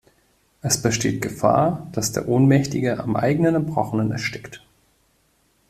[0.63, 4.63] Es besteht Gefahr, dass der Ohnmächtige am eigenen Erbrochenen erstickt.